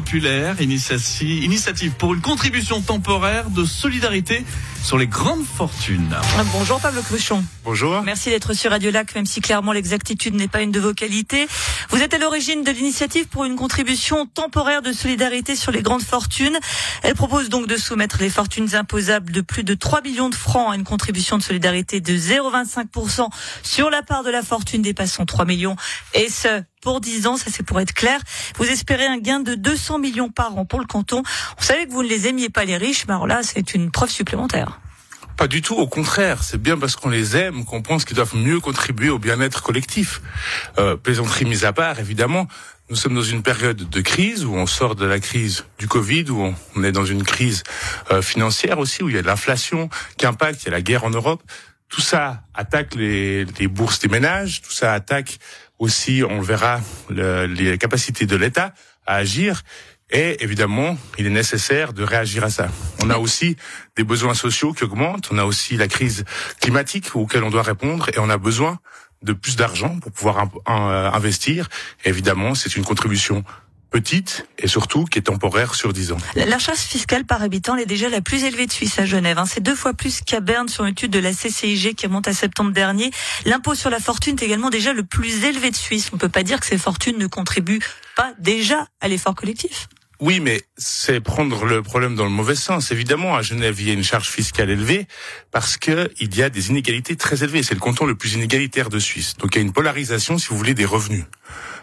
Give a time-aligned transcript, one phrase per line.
[0.00, 4.44] populaire, initiative, pour une contribution temporaire de solidarité
[4.86, 6.14] sur les grandes fortunes.
[6.52, 7.44] Bonjour Pablo Cruchon.
[7.64, 8.02] Bonjour.
[8.02, 11.48] Merci d'être sur Radio Lac, même si clairement l'exactitude n'est pas une de vos qualités.
[11.90, 16.04] Vous êtes à l'origine de l'initiative pour une contribution temporaire de solidarité sur les grandes
[16.04, 16.56] fortunes.
[17.02, 20.72] Elle propose donc de soumettre les fortunes imposables de plus de 3 millions de francs
[20.72, 23.28] à une contribution de solidarité de 0,25%
[23.64, 25.74] sur la part de la fortune dépassant 3 millions.
[26.14, 28.20] Et ce, pour 10 ans, ça c'est pour être clair.
[28.58, 31.24] Vous espérez un gain de 200 millions par an pour le canton.
[31.58, 33.90] Vous savez que vous ne les aimiez pas les riches, mais alors là c'est une
[33.90, 34.75] preuve supplémentaire.
[35.36, 36.42] Pas du tout, au contraire.
[36.42, 40.22] C'est bien parce qu'on les aime qu'on pense qu'ils doivent mieux contribuer au bien-être collectif.
[40.78, 42.48] Euh, plaisanterie mise à part, évidemment.
[42.88, 46.30] Nous sommes dans une période de crise où on sort de la crise du Covid,
[46.30, 47.64] où on est dans une crise
[48.10, 50.80] euh, financière aussi, où il y a de l'inflation qui impacte, il y a la
[50.80, 51.42] guerre en Europe.
[51.88, 55.38] Tout ça attaque les, bourses des ménages, tout ça attaque
[55.78, 58.72] aussi, on le verra, le, les capacités de l'État
[59.04, 59.62] à agir.
[60.10, 62.68] Et évidemment, il est nécessaire de réagir à ça.
[63.02, 63.56] On a aussi
[63.96, 66.24] des besoins sociaux qui augmentent, on a aussi la crise
[66.60, 68.78] climatique auquel on doit répondre et on a besoin
[69.22, 71.68] de plus d'argent pour pouvoir euh, investir.
[72.04, 73.42] Et évidemment, c'est une contribution
[73.90, 76.18] petite et surtout qui est temporaire sur 10 ans.
[76.34, 79.38] La charge fiscale par habitant est déjà la plus élevée de Suisse à Genève.
[79.38, 79.46] Hein.
[79.46, 82.32] C'est deux fois plus qu'à Berne sur une étude de la CCIG qui remonte à
[82.32, 83.10] septembre dernier.
[83.44, 86.10] L'impôt sur la fortune est également déjà le plus élevé de Suisse.
[86.12, 87.82] On ne peut pas dire que ces fortunes ne contribuent
[88.16, 89.88] pas déjà à l'effort collectif.
[90.18, 92.90] Oui, mais c'est prendre le problème dans le mauvais sens.
[92.90, 95.06] Évidemment, à Genève, il y a une charge fiscale élevée
[95.50, 97.62] parce que il y a des inégalités très élevées.
[97.62, 99.36] C'est le canton le plus inégalitaire de Suisse.
[99.36, 101.24] Donc il y a une polarisation, si vous voulez, des revenus.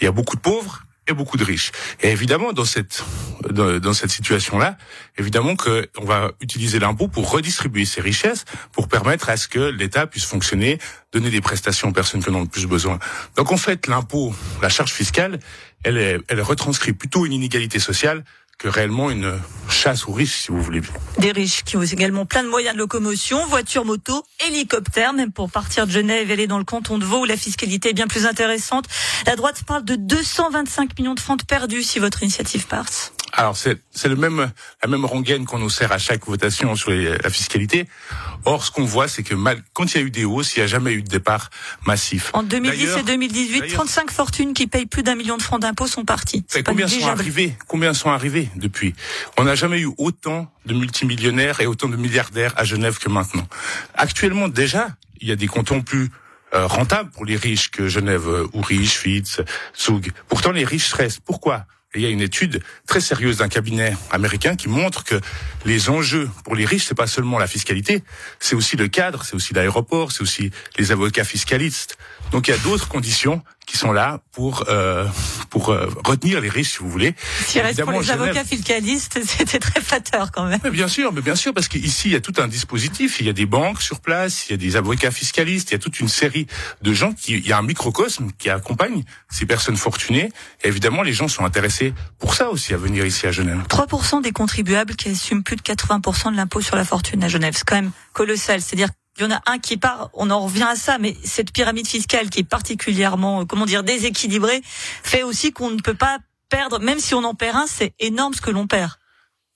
[0.00, 1.72] Il y a beaucoup de pauvres et beaucoup de riches.
[2.00, 3.04] Et évidemment, dans cette
[3.50, 4.78] dans, cette situation-là,
[5.18, 9.58] évidemment que on va utiliser l'impôt pour redistribuer ces richesses, pour permettre à ce que
[9.58, 10.78] l'État puisse fonctionner,
[11.12, 12.98] donner des prestations aux personnes qui en ont le plus besoin.
[13.36, 15.40] Donc en fait, l'impôt, la charge fiscale,
[15.82, 18.24] elle, elle retranscrit plutôt une inégalité sociale
[18.58, 19.38] que réellement une
[19.68, 20.80] chasse aux riches, si vous voulez.
[21.18, 25.50] Des riches qui ont également plein de moyens de locomotion, voitures, motos, hélicoptères, même pour
[25.50, 28.06] partir de Genève et aller dans le canton de Vaud où la fiscalité est bien
[28.06, 28.86] plus intéressante.
[29.26, 33.12] La droite parle de 225 millions de francs perdus si votre initiative passe.
[33.36, 34.52] Alors c'est c'est le même
[34.82, 37.88] la même rengaine qu'on nous sert à chaque votation sur la fiscalité.
[38.44, 40.60] Or ce qu'on voit c'est que mal, quand il y a eu des hausses, il
[40.60, 41.50] n'y a jamais eu de départ
[41.84, 42.30] massif.
[42.32, 46.04] En 2010 et 2018, 35 fortunes qui payent plus d'un million de francs d'impôts sont
[46.04, 46.44] parties.
[46.64, 48.94] Combien sont arrivés Combien sont arrivés depuis?
[49.36, 53.46] On n'a jamais eu autant de multimillionnaires et autant de milliardaires à Genève que maintenant.
[53.94, 54.88] Actuellement déjà,
[55.20, 56.10] il y a des cantons plus
[56.54, 59.40] euh, rentables pour les riches que Genève, euh, Ourich, Fitz,
[59.76, 60.12] Zug.
[60.28, 61.20] Pourtant les riches restent.
[61.20, 61.66] Pourquoi?
[61.94, 65.20] Il y a une étude très sérieuse d'un cabinet américain qui montre que
[65.64, 68.02] les enjeux pour les riches, c'est pas seulement la fiscalité,
[68.40, 71.96] c'est aussi le cadre, c'est aussi l'aéroport, c'est aussi les avocats fiscalistes.
[72.32, 75.06] Donc il y a d'autres conditions qui sont là pour euh,
[75.50, 77.14] pour euh, retenir les risques, si vous voulez.
[77.46, 80.60] Si reste pour les avocats fiscalistes, c'était très flatteur quand même.
[80.64, 83.20] Mais bien sûr, mais bien sûr, parce qu'ici il y a tout un dispositif.
[83.20, 85.76] Il y a des banques sur place, il y a des avocats fiscalistes, il y
[85.76, 86.46] a toute une série
[86.82, 90.30] de gens qui, il y a un microcosme qui accompagne ces personnes fortunées.
[90.62, 93.60] Et évidemment, les gens sont intéressés pour ça aussi à venir ici à Genève.
[93.68, 97.54] 3% des contribuables qui assument plus de 80% de l'impôt sur la fortune à Genève,
[97.56, 98.60] c'est quand même colossal.
[98.60, 101.52] C'est-à-dire il y en a un qui part, on en revient à ça, mais cette
[101.52, 106.18] pyramide fiscale qui est particulièrement, euh, comment dire, déséquilibrée, fait aussi qu'on ne peut pas
[106.48, 108.92] perdre, même si on en perd un, c'est énorme ce que l'on perd.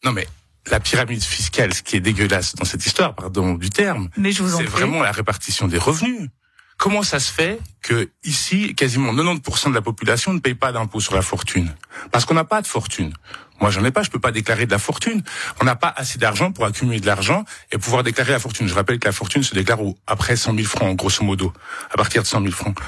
[0.04, 0.28] Non mais
[0.70, 5.02] la pyramide fiscale, ce qui est dégueulasse dans cette histoire, pardon du terme, c'est vraiment
[5.02, 6.28] la répartition des revenus.
[6.78, 11.00] Comment ça se fait que ici, quasiment 90% de la population ne paye pas d'impôt
[11.00, 11.74] sur la fortune?
[12.12, 13.12] Parce qu'on n'a pas de fortune.
[13.60, 15.24] Moi, j'en ai pas, je peux pas déclarer de la fortune.
[15.60, 18.68] On n'a pas assez d'argent pour accumuler de l'argent et pouvoir déclarer la fortune.
[18.68, 21.52] Je rappelle que la fortune se déclare après 100 000 francs, grosso modo,
[21.90, 22.78] à partir de 100 000 francs.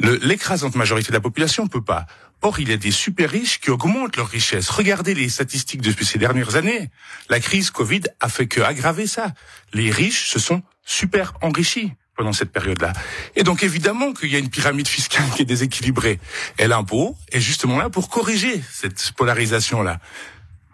[0.00, 2.04] L'écrasante majorité de la population ne peut pas.
[2.42, 4.68] Or, il y a des super riches qui augmentent leur richesse.
[4.68, 6.90] Regardez les statistiques depuis ces dernières années.
[7.30, 9.32] La crise Covid a fait que aggraver ça.
[9.72, 12.92] Les riches se sont super enrichis pendant cette période-là.
[13.36, 16.18] Et donc évidemment qu'il y a une pyramide fiscale qui est déséquilibrée.
[16.58, 20.00] Et l'impôt est justement là pour corriger cette polarisation-là.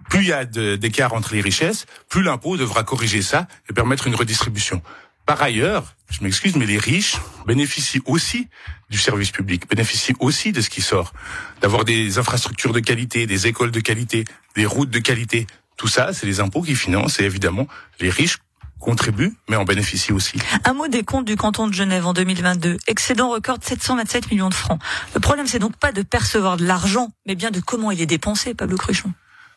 [0.08, 4.06] Plus il y a d'écart entre les richesses, plus l'impôt devra corriger ça et permettre
[4.06, 4.82] une redistribution.
[5.26, 7.16] Par ailleurs, je m'excuse, mais les riches
[7.46, 8.48] bénéficient aussi
[8.88, 11.12] du service public, bénéficient aussi de ce qui sort,
[11.60, 14.24] d'avoir des infrastructures de qualité, des écoles de qualité,
[14.56, 15.46] des routes de qualité.
[15.76, 17.66] Tout ça, c'est les impôts qui financent et évidemment,
[18.00, 18.38] les riches
[18.84, 20.38] contribue, mais en bénéficie aussi.
[20.64, 22.76] Un mot des comptes du canton de Genève en 2022.
[22.86, 24.78] Excédent record de 727 millions de francs.
[25.14, 28.06] Le problème, c'est donc pas de percevoir de l'argent, mais bien de comment il est
[28.06, 29.10] dépensé, Pablo Cruchon.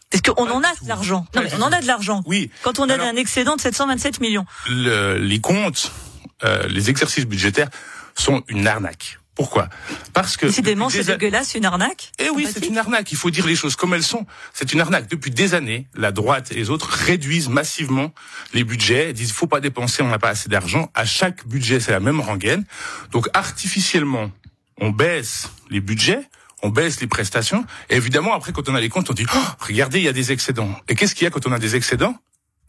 [0.09, 1.27] Parce qu'on en a de l'argent.
[1.35, 2.24] Non, mais on en a de l'argent.
[2.25, 2.50] Oui.
[2.63, 4.45] Quand on a un excédent de 727 millions.
[4.69, 5.91] Le, les comptes,
[6.45, 7.69] euh, les exercices budgétaires
[8.15, 9.19] sont une arnaque.
[9.37, 9.69] Pourquoi?
[10.13, 12.11] Parce que décidément c'est dégueulasse, une arnaque.
[12.17, 13.11] Eh oui, c'est une arnaque.
[13.11, 14.25] Il faut dire les choses comme elles sont.
[14.51, 15.07] C'est une arnaque.
[15.09, 18.11] Depuis des années, la droite et les autres réduisent massivement
[18.55, 19.11] les budgets.
[19.11, 20.89] Ils disent faut pas dépenser, on n'a pas assez d'argent.
[20.95, 22.65] À chaque budget, c'est la même rengaine.
[23.11, 24.31] Donc artificiellement,
[24.81, 26.27] on baisse les budgets
[26.63, 27.65] on baisse les prestations.
[27.91, 30.13] Et évidemment, après, quand on a les comptes, on dit, oh, regardez, il y a
[30.13, 30.71] des excédents.
[30.87, 32.15] Et qu'est-ce qu'il y a quand on a des excédents?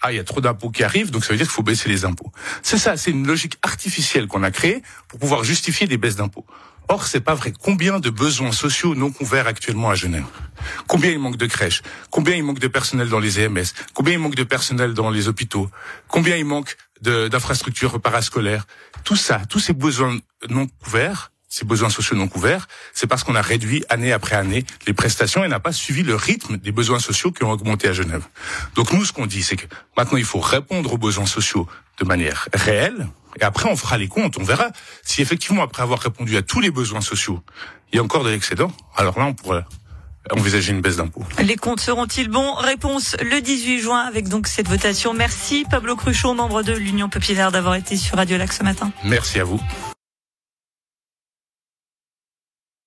[0.02, 1.88] Ah, il y a trop d'impôts qui arrivent, donc ça veut dire qu'il faut baisser
[1.88, 2.30] les impôts.
[2.62, 6.46] C'est ça, c'est une logique artificielle qu'on a créée pour pouvoir justifier des baisses d'impôts.
[6.90, 7.52] Or, c'est pas vrai.
[7.52, 10.24] Combien de besoins sociaux non couverts actuellement à Genève?
[10.86, 11.82] Combien il manque de crèches?
[12.10, 15.28] Combien il manque de personnel dans les EMS Combien il manque de personnel dans les
[15.28, 15.68] hôpitaux?
[16.08, 18.66] Combien il manque d'infrastructures parascolaires?
[19.04, 20.18] Tout ça, tous ces besoins
[20.48, 24.64] non couverts, ces besoins sociaux non couverts, c'est parce qu'on a réduit année après année
[24.86, 27.92] les prestations et n'a pas suivi le rythme des besoins sociaux qui ont augmenté à
[27.92, 28.24] Genève.
[28.74, 29.66] Donc nous, ce qu'on dit, c'est que
[29.96, 31.66] maintenant, il faut répondre aux besoins sociaux
[31.98, 33.08] de manière réelle,
[33.40, 34.70] et après, on fera les comptes, on verra
[35.02, 37.42] si effectivement, après avoir répondu à tous les besoins sociaux,
[37.92, 38.72] il y a encore de l'excédent.
[38.96, 39.64] Alors là, on pourrait
[40.30, 41.24] envisager une baisse d'impôts.
[41.42, 42.54] Les comptes seront-ils bons?
[42.54, 45.14] Réponse le 18 juin avec donc cette votation.
[45.14, 48.92] Merci Pablo Cruchot, membre de l'Union Populaire, d'avoir été sur Radio Lac ce matin.
[49.04, 49.60] Merci à vous.